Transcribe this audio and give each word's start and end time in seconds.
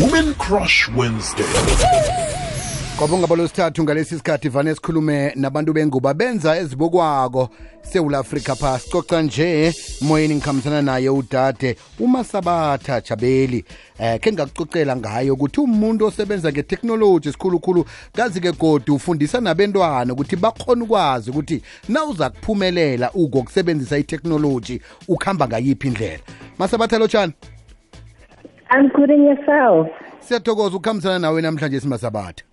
Women 0.00 0.34
Crush 0.34 0.88
Wednesday. 0.94 1.44
kwabonga 2.98 3.26
balosithathu 3.26 3.82
ngalesi 3.82 4.16
sikhathi 4.16 4.48
vane 4.48 4.74
sikhulume 4.74 5.32
nabantu 5.36 5.72
benguba 5.72 6.14
benza 6.14 6.56
ezibokwako 6.58 7.48
sewula 7.92 8.18
afrika 8.18 8.54
pha 8.54 8.78
sicoca 8.78 9.22
nje 9.22 9.74
moyeni 10.00 10.34
ngikhambisana 10.34 10.82
naye 10.82 11.08
udade 11.08 11.76
umasabatha 12.00 13.00
jabeli 13.00 13.64
eh 13.98 14.20
khe 14.20 14.32
ngakucocela 14.32 14.96
ngayo 14.96 15.34
ukuthi 15.34 15.60
umuntu 15.60 16.06
osebenza 16.06 16.52
ngeteknoloji 16.52 17.32
sikhulukhulu 17.32 17.84
kazi-ke 18.12 18.52
godi 18.52 18.90
ufundisa 18.90 19.40
nabentwana 19.40 20.12
ukuthi 20.12 20.36
bakhona 20.36 20.84
ukwazi 20.84 21.30
ukuthi 21.30 21.62
nawuza 21.88 22.30
kuphumelela 22.30 23.12
ukokusebenzisa 23.12 23.98
iteknoloji 23.98 24.80
ukuhamba 25.08 25.48
ngayiphi 25.48 25.88
indlela. 25.88 26.22
Masabatha 26.58 26.98
lotshani 26.98 27.32
I'm 28.70 28.88
good 28.88 29.10
in 29.10 29.24
yourself. 29.24 29.88
siyathokoza 30.20 30.76
ukukhambisana 30.76 31.18
nawe 31.18 31.42
namhlanje 31.42 31.80
simasabatha 31.80 32.44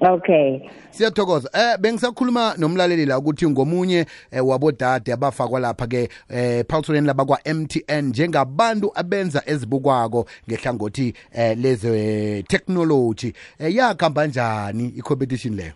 Okay. 0.00 0.60
siyathokoza 0.90 1.50
eh 1.52 1.78
bengisakhuluma 1.80 2.54
nomlaleli 2.58 3.06
la 3.06 3.18
ukuthi 3.18 3.48
ngomunye 3.48 4.06
eh, 4.30 4.46
wabodade 4.46 5.12
abafakwa 5.12 5.60
lapha 5.60 5.86
ke 5.86 6.08
eh 6.28 6.64
phawusoleni 6.68 7.06
labakwa 7.06 7.38
MTN 7.54 8.02
njengabantu 8.08 8.92
abenza 8.94 9.42
ezibukwako 9.46 10.26
ngehlangothi 10.48 11.14
eh 11.32 11.58
leze 11.58 12.42
technology 12.42 13.32
eh 13.58 13.74
yakhamba 13.76 14.26
njani 14.26 14.84
i-competition 14.96 15.56
leyo 15.56 15.72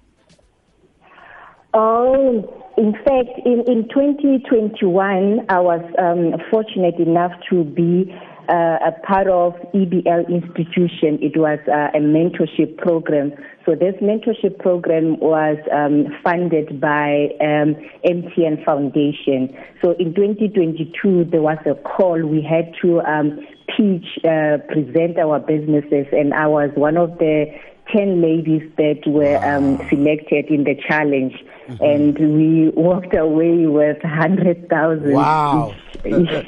Oh, 1.76 2.44
in 2.78 2.92
fact, 2.92 3.36
in, 3.44 3.64
in 3.66 3.88
2021, 3.88 5.40
I 5.48 5.58
was 5.58 5.80
um, 5.98 6.38
fortunate 6.48 7.00
enough 7.00 7.32
to 7.50 7.64
be 7.64 8.14
uh, 8.48 8.78
a 8.86 8.92
part 9.06 9.28
of 9.28 9.54
EBL 9.74 10.28
institution. 10.28 11.18
It 11.22 11.36
was 11.36 11.58
uh, 11.68 11.96
a 11.96 12.00
mentorship 12.00 12.76
program. 12.78 13.32
So 13.64 13.74
this 13.74 13.94
mentorship 14.02 14.58
program 14.58 15.18
was 15.20 15.56
um, 15.72 16.06
funded 16.22 16.80
by 16.80 17.28
um, 17.40 17.76
MTN 18.04 18.64
Foundation. 18.64 19.56
So 19.82 19.92
in 19.98 20.14
2022, 20.14 21.24
there 21.30 21.42
was 21.42 21.58
a 21.66 21.74
call. 21.74 22.20
We 22.24 22.42
had 22.42 22.72
to 22.82 23.00
um, 23.00 23.40
pitch, 23.68 24.06
uh, 24.24 24.58
present 24.68 25.18
our 25.18 25.40
businesses, 25.40 26.06
and 26.12 26.34
I 26.34 26.46
was 26.46 26.70
one 26.74 26.96
of 26.96 27.18
the 27.18 27.46
10 27.92 28.20
ladies 28.20 28.62
that 28.76 29.06
were 29.06 29.36
um, 29.44 29.78
selected 29.88 30.46
in 30.46 30.64
the 30.64 30.74
challenge. 30.88 31.34
And 31.80 32.18
we 32.18 32.70
walked 32.70 33.14
away 33.16 33.66
with 33.66 34.02
100,000. 34.02 35.12
Wow. 35.12 35.74
yes. 36.04 36.46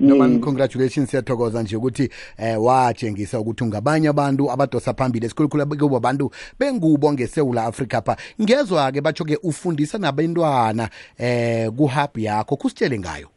noma 0.00 0.28
yes. 0.28 0.40
congratulations 0.40 1.10
siyathokoza 1.10 1.62
nje 1.62 1.76
ukuthi 1.76 2.08
eh 2.38 2.62
watshengisa 2.62 3.40
ukuthi 3.40 3.64
ungabanye 3.64 4.08
abantu 4.08 4.50
abadosa 4.50 4.94
phambili 4.94 5.26
esikhulukhulu 5.26 5.66
kubo 5.66 6.00
bantu 6.00 6.30
bengubo 6.58 7.12
ngesewula 7.12 7.64
afrika 7.64 8.02
pha 8.02 8.16
ngezwa-ke 8.42 9.00
batsho-ke 9.00 9.38
ufundisa 9.42 9.98
nabantwana 9.98 10.88
eh 11.18 11.70
ku-hub 11.70 12.18
yakho 12.18 12.56
kusitshele 12.56 12.98
ngayo 12.98 13.28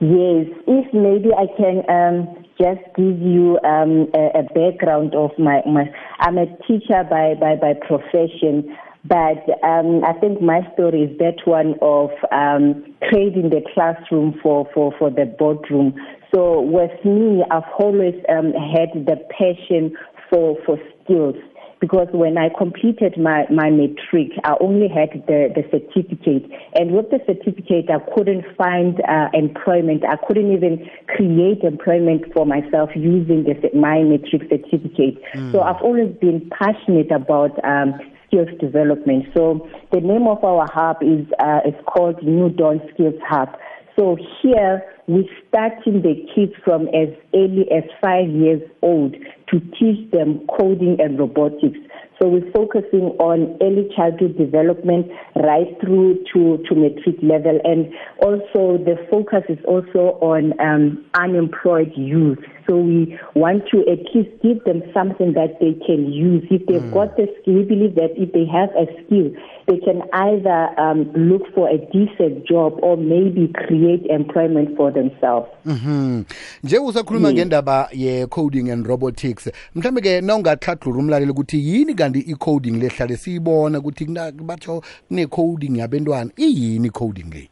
Yes, 0.00 0.48
if 0.66 0.92
maybe 0.92 1.30
I 1.32 1.46
can 1.56 1.82
um, 1.88 2.43
just 2.58 2.80
give 2.96 3.18
you 3.20 3.58
um, 3.64 4.08
a, 4.14 4.40
a 4.40 4.42
background 4.54 5.14
of 5.14 5.30
my, 5.38 5.60
my 5.66 5.84
I'm 6.20 6.38
a 6.38 6.46
teacher 6.66 7.02
by, 7.08 7.34
by, 7.38 7.56
by 7.56 7.74
profession, 7.74 8.76
but 9.04 9.42
um, 9.62 10.02
I 10.04 10.12
think 10.20 10.40
my 10.40 10.60
story 10.72 11.02
is 11.02 11.18
that 11.18 11.42
one 11.44 11.74
of 11.82 12.10
um, 12.32 12.84
trading 13.10 13.50
the 13.50 13.60
classroom 13.74 14.38
for, 14.42 14.68
for, 14.72 14.94
for 14.98 15.10
the 15.10 15.26
boardroom. 15.38 15.94
So 16.34 16.60
with 16.60 17.04
me, 17.04 17.44
I've 17.50 17.68
always 17.78 18.14
um, 18.28 18.52
had 18.52 19.04
the 19.04 19.16
passion 19.30 19.94
for, 20.30 20.56
for 20.64 20.78
skills 21.02 21.36
because 21.84 22.08
when 22.12 22.38
I 22.38 22.48
completed 22.48 23.20
my, 23.20 23.44
my 23.50 23.68
matric, 23.68 24.32
I 24.42 24.54
only 24.58 24.88
had 24.88 25.10
the, 25.26 25.52
the 25.52 25.64
certificate. 25.68 26.50
And 26.74 26.92
with 26.92 27.10
the 27.10 27.20
certificate, 27.26 27.90
I 27.92 28.00
couldn't 28.14 28.46
find 28.56 29.02
uh, 29.04 29.28
employment. 29.34 30.02
I 30.08 30.16
couldn't 30.26 30.50
even 30.50 30.88
create 31.14 31.60
employment 31.62 32.32
for 32.32 32.46
myself 32.46 32.88
using 32.96 33.44
the, 33.44 33.52
my 33.76 34.02
matric 34.02 34.48
certificate. 34.48 35.20
So 35.52 35.60
I've 35.60 35.82
always 35.82 36.10
been 36.22 36.48
passionate 36.58 37.12
about 37.12 37.52
um, 37.62 38.00
skills 38.26 38.48
development. 38.58 39.26
So 39.36 39.68
the 39.92 40.00
name 40.00 40.26
of 40.26 40.42
our 40.42 40.66
hub 40.72 41.02
is, 41.02 41.26
uh, 41.38 41.68
is 41.68 41.74
called 41.84 42.22
New 42.22 42.48
Dawn 42.48 42.80
Skills 42.94 43.20
Hub. 43.28 43.50
So 43.96 44.16
here 44.42 44.82
we're 45.06 45.28
starting 45.48 46.02
the 46.02 46.26
kids 46.34 46.52
from 46.64 46.88
as 46.88 47.08
early 47.34 47.66
as 47.70 47.84
five 48.02 48.28
years 48.28 48.62
old 48.82 49.14
to 49.50 49.60
teach 49.78 50.10
them 50.10 50.46
coding 50.58 50.96
and 50.98 51.18
robotics. 51.18 51.78
So 52.20 52.28
we're 52.28 52.50
focusing 52.52 53.16
on 53.18 53.58
early 53.60 53.88
childhood 53.94 54.38
development 54.38 55.10
right 55.36 55.68
through 55.80 56.24
to, 56.32 56.62
to 56.68 56.74
matric 56.74 57.16
level. 57.22 57.60
And 57.64 57.92
also 58.18 58.78
the 58.82 58.96
focus 59.10 59.42
is 59.48 59.58
also 59.66 60.18
on 60.22 60.58
um, 60.60 61.04
unemployed 61.14 61.92
youth. 61.96 62.38
So 62.66 62.76
we 62.76 63.18
want 63.34 63.64
to 63.72 63.80
at 63.90 64.14
least 64.14 64.30
give 64.42 64.64
them 64.64 64.82
something 64.92 65.34
that 65.34 65.60
they 65.60 65.74
can 65.86 66.12
use. 66.12 66.44
If 66.50 66.66
they've 66.66 66.92
got 66.92 67.16
the 67.16 67.28
skill, 67.40 67.54
we 67.54 67.62
believe 67.64 67.94
that 67.96 68.12
if 68.16 68.32
they 68.32 68.46
have 68.46 68.70
a 68.76 68.86
skill, 69.04 69.30
they 69.66 69.78
can 69.78 70.02
either 70.12 70.80
um, 70.80 71.12
look 71.14 71.42
for 71.54 71.68
a 71.68 71.78
decent 71.78 72.46
job 72.46 72.78
or 72.82 72.96
maybe 72.96 73.48
create 73.66 74.06
employment 74.06 74.76
for 74.76 74.90
themselves. 74.90 75.48
Mhm. 75.66 76.24
nje 76.64 76.78
usakhuluma 76.78 77.32
ngendaba 77.32 77.88
ye-coding 77.92 78.70
and 78.70 78.86
robotics 78.86 79.50
mhlawumbe 79.74 80.00
ke 80.00 80.20
nawungahlathulula 80.20 80.98
umlaleli 80.98 81.30
ukuthi 81.30 81.68
yini 81.68 81.94
kanti 81.94 82.18
i-coding 82.18 82.80
lehlale 82.80 83.16
siyibona 83.16 83.78
ukuthi 83.78 84.06
batsho 84.44 84.82
kune-coding 85.08 85.78
yabentwana 85.78 86.30
iyini 86.36 86.86
i-coding 86.86 87.34
le 87.34 87.48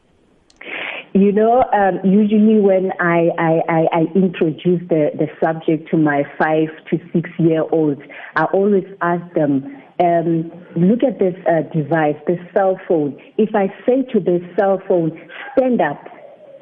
You 1.15 1.31
know, 1.31 1.63
um, 1.75 2.01
usually 2.05 2.59
when 2.59 2.91
I, 2.99 3.29
I, 3.39 3.61
I, 3.69 3.87
I 3.93 4.01
introduce 4.15 4.81
the, 4.89 5.11
the 5.15 5.27
subject 5.45 5.91
to 5.91 5.99
my 5.99 6.23
five 6.39 6.69
to 6.91 6.99
six 7.13 7.29
year 7.39 7.65
olds, 7.71 8.01
I 8.35 8.45
always 8.45 8.85
ask 9.03 9.23
them, 9.35 9.83
um, 10.01 10.51
look 10.75 11.01
at 11.05 11.19
this 11.19 11.35
uh, 11.47 11.69
device, 11.77 12.17
the 12.27 12.39
cell 12.55 12.81
phone. 12.89 13.21
If 13.37 13.55
I 13.55 13.67
say 13.85 14.05
to 14.15 14.21
the 14.21 14.41
cell 14.59 14.81
phone, 14.89 15.13
stand 15.55 15.83
up, 15.83 16.03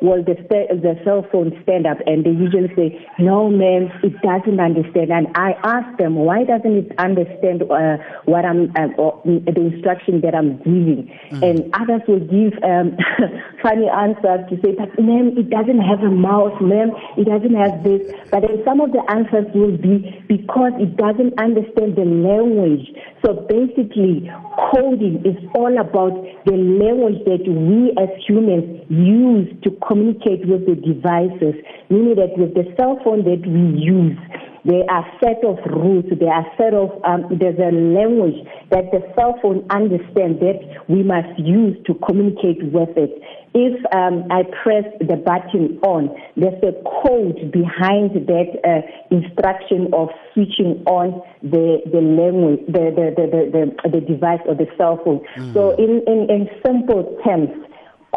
well, 0.02 0.24
the, 0.24 0.34
st- 0.48 0.82
the 0.82 0.96
cell 1.04 1.26
phone 1.30 1.52
stand 1.62 1.86
up, 1.86 1.98
and 2.06 2.24
they 2.24 2.30
usually 2.30 2.72
say, 2.74 3.06
no, 3.18 3.50
ma'am, 3.50 3.92
it 4.02 4.16
doesn't 4.22 4.58
understand. 4.58 5.12
And 5.12 5.28
I 5.34 5.52
ask 5.62 5.98
them, 5.98 6.14
why 6.16 6.44
doesn't 6.44 6.72
it 6.72 6.92
understand 6.98 7.62
uh, 7.62 7.98
what 8.24 8.44
I'm, 8.44 8.72
uh, 8.76 8.96
or 8.96 9.20
the 9.24 9.60
instruction 9.60 10.20
that 10.22 10.34
I'm 10.34 10.56
giving? 10.58 11.12
And 11.30 11.68
others 11.74 12.02
will 12.08 12.24
give 12.24 12.56
um, 12.64 12.96
funny 13.62 13.88
answers 13.88 14.48
to 14.48 14.56
say, 14.64 14.72
but 14.72 14.88
ma'am, 14.98 15.36
it 15.36 15.50
doesn't 15.50 15.80
have 15.80 16.00
a 16.00 16.10
mouse, 16.10 16.56
ma'am, 16.60 16.92
it 17.16 17.28
doesn't 17.28 17.54
have 17.54 17.84
this. 17.84 18.00
But 18.30 18.42
then 18.48 18.64
some 18.64 18.80
of 18.80 18.92
the 18.92 19.04
answers 19.10 19.46
will 19.54 19.76
be 19.76 20.24
because 20.28 20.72
it 20.80 20.96
doesn't 20.96 21.38
understand 21.38 21.96
the 21.96 22.08
language. 22.08 22.88
So 23.24 23.44
basically, 23.48 24.32
coding 24.72 25.20
is 25.28 25.36
all 25.54 25.76
about 25.78 26.16
the 26.46 26.56
language 26.56 27.20
that 27.28 27.44
we 27.44 27.92
as 28.00 28.08
humans 28.26 28.80
use 28.88 29.48
to 29.62 29.70
communicate 29.90 30.46
with 30.46 30.62
the 30.70 30.78
devices, 30.78 31.58
meaning 31.90 32.14
that 32.14 32.38
with 32.38 32.54
the 32.54 32.62
cell 32.78 32.94
phone 33.02 33.26
that 33.26 33.42
we 33.42 33.74
use, 33.74 34.16
there 34.64 34.84
are 34.90 35.04
set 35.24 35.42
of 35.42 35.58
rules, 35.66 36.04
there 36.20 36.32
are 36.32 36.46
set 36.56 36.74
of, 36.74 36.90
um, 37.04 37.26
there's 37.40 37.58
a 37.58 37.74
language 37.74 38.36
that 38.70 38.92
the 38.92 39.00
cell 39.16 39.34
phone 39.42 39.66
understands 39.70 40.38
that 40.38 40.60
we 40.86 41.02
must 41.02 41.32
use 41.38 41.76
to 41.86 41.94
communicate 42.06 42.62
with 42.70 42.92
it. 42.96 43.10
If 43.52 43.74
um, 43.90 44.30
I 44.30 44.44
press 44.62 44.84
the 45.00 45.16
button 45.16 45.80
on, 45.82 46.14
there's 46.36 46.62
a 46.62 46.76
code 47.02 47.50
behind 47.50 48.14
that 48.28 48.48
uh, 48.62 48.86
instruction 49.10 49.88
of 49.92 50.10
switching 50.34 50.84
on 50.86 51.22
the, 51.42 51.80
the 51.90 51.98
language, 51.98 52.60
the, 52.68 52.94
the, 52.94 53.06
the, 53.16 53.26
the, 53.26 53.42
the, 53.50 53.90
the 53.90 54.00
device 54.06 54.40
or 54.46 54.54
the 54.54 54.68
cell 54.76 55.00
phone. 55.02 55.24
So 55.52 55.72
in, 55.72 56.04
in, 56.06 56.30
in 56.30 56.48
simple 56.64 57.18
terms, 57.24 57.50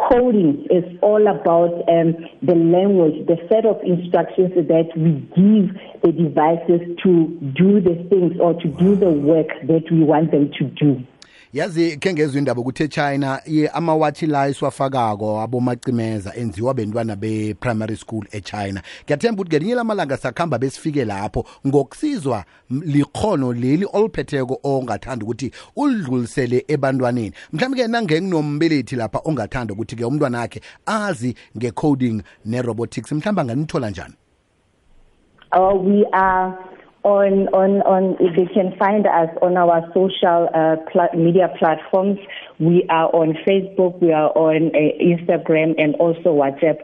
coding 0.10 0.66
is 0.69 0.84
all 1.01 1.28
about 1.28 1.74
um, 1.90 2.16
the 2.42 2.56
language, 2.56 3.25
the 3.28 3.38
set 3.50 3.66
of 3.66 3.81
instructions 3.84 4.54
that 4.56 4.90
we 4.95 5.22
give 5.36 5.75
the 6.01 6.12
devices 6.12 6.81
to 7.04 7.28
do 7.56 7.80
the 7.80 7.95
things 8.10 8.34
or 8.40 8.54
to 8.62 8.68
do 8.68 8.95
the 8.95 9.10
work 9.10 9.48
that 9.68 9.84
we 9.92 10.04
want 10.04 10.31
them 10.31 10.51
to 10.57 10.66
do. 10.66 11.04
Yazi 11.54 11.98
khe 11.98 12.14
ngezwa 12.14 12.40
indaba 12.40 12.62
ukuthi 12.62 12.84
echina 12.84 13.42
amawatshi 13.74 14.26
la 14.26 14.48
esiwafakako 14.48 15.42
abomacimeza 15.42 16.36
enziwa 16.36 16.74
bentwana 16.74 17.16
be-primary 17.16 17.96
school 17.96 18.26
echina. 18.32 18.82
Ngiyathemba 19.06 19.42
ukuthi 19.42 19.50
ngelinye 19.50 19.76
lamalanga 19.76 20.18
sakuhamba 20.18 20.58
besifike 20.58 21.06
lapho 21.06 21.46
ngokusizwa 21.68 22.44
likhono 22.70 23.54
leli 23.54 23.86
oluphetheko 23.94 24.60
ongathanda 24.64 25.26
ukuthi 25.26 25.52
ulidlulisele 25.76 26.66
ebantwaneni. 26.68 27.34
Mhlawumbe 27.52 27.82
ke 27.82 27.88
nangenginombelethi 27.88 28.96
lapha 28.96 29.22
ongathanda 29.26 29.74
ukuthi-ke 29.74 30.06
umntwana 30.06 30.42
akhe 30.42 30.62
azi 30.86 31.36
nge-coding 31.58 32.24
ne-robotics. 32.46 33.12
Mhlawumbe 33.12 33.42
anganithola 33.42 33.90
njani? 33.90 34.14
Uh, 35.52 35.76
we 35.86 36.04
are 36.14 36.73
on 37.04 37.48
on 37.50 37.82
on. 37.82 38.16
They 38.20 38.48
can 38.54 38.76
find 38.78 39.06
us 39.06 39.30
on 39.42 39.58
our 39.58 39.84
social 39.94 40.50
uh, 40.54 40.78
media 41.16 41.50
platforms. 41.60 42.20
We 42.60 42.86
are 42.90 43.08
on 43.14 43.36
Facebook. 43.48 44.02
We 44.02 44.12
are 44.12 44.32
on 44.32 44.72
uh, 44.74 44.80
Instagram 45.02 45.76
and 45.78 45.96
also 45.96 46.34
WhatsApp. 46.34 46.80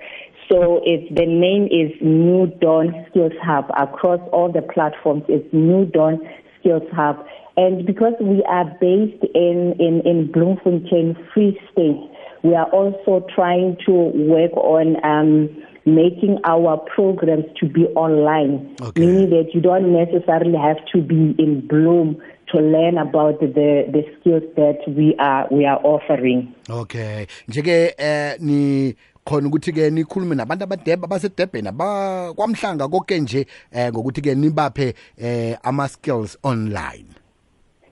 So 0.51 0.81
it's 0.83 1.07
the 1.13 1.25
name 1.25 1.66
is 1.66 1.95
New 2.01 2.48
Dawn 2.60 3.06
Skills 3.10 3.33
Hub 3.44 3.69
across 3.77 4.19
all 4.33 4.51
the 4.51 4.62
platforms. 4.62 5.24
It's 5.30 5.48
New 5.54 5.86
Dawn 5.86 6.19
Skills 6.60 6.89
Hub, 6.94 7.25
and 7.56 7.86
because 7.86 8.13
we 8.19 8.44
are 8.50 8.66
based 8.81 9.24
in 9.36 9.75
in 9.80 10.01
in 10.06 10.31
Bloemfontein, 10.31 11.16
Free 11.33 11.60
State, 11.71 12.01
we 12.44 12.56
are 12.56 12.69
also 12.71 13.25
trying 13.36 13.77
to 13.86 13.91
work 13.91 14.56
on. 14.57 14.95
Um, 15.06 15.50
making 15.86 16.38
our 16.44 16.77
programs 16.94 17.45
to 17.59 17.65
be 17.65 17.86
online, 17.95 18.75
Okay. 18.81 19.00
meaning 19.01 19.30
that 19.31 19.56
you 19.56 19.62
don't 19.62 19.91
necessarily 19.91 20.57
have 20.57 20.77
to 20.94 21.01
be 21.01 21.33
in 21.39 21.65
Bloem 21.68 22.19
to 22.51 22.59
learn 22.62 22.97
about 23.00 23.39
the, 23.39 23.47
the 23.89 24.03
skills 24.19 24.44
that 24.56 24.77
we 24.88 25.15
are 25.18 25.47
we 25.50 25.65
are 25.65 25.80
offering. 25.83 26.53
okay 26.69 27.25
nje-ke 27.47 27.94
eh 27.97 28.36
ni 28.39 28.94
khona 29.25 29.47
ukuthi-ke 29.50 29.89
nikhulume 29.89 30.35
nabantu 30.35 30.63
abadeba 30.63 31.06
abasedebheni 31.07 31.68
abakwamhlanga 31.69 32.88
konke 32.88 33.19
nje 33.19 33.45
eh 33.71 33.89
ngokuthi-ke 33.92 34.35
nibaphe 34.35 34.94
eh 35.18 35.57
ama-skills 35.63 36.38
online 36.44 37.06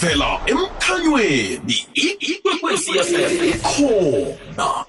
vela 0.00 0.40
emkhanyweni 0.46 1.74
ikwekwezi 2.20 2.90
fm 2.92 3.60
khona 3.62 4.84